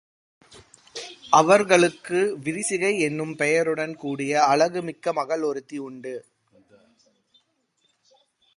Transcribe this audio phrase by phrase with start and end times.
[1.29, 6.15] அவர்களுக்கு விரிசிகை என்னும் பெயருடன் கூடிய அழகு மிக்க மகள் ஒருத்தி உண்டு.